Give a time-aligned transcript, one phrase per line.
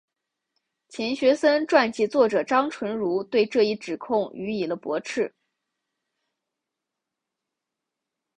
[0.89, 5.31] 钱学森传记作者张纯如对这一指控予以了驳斥。